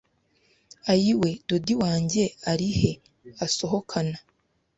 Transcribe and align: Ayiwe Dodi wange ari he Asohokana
Ayiwe 0.91 1.29
Dodi 1.47 1.73
wange 1.81 2.23
ari 2.51 2.69
he 2.77 2.91
Asohokana 3.45 4.17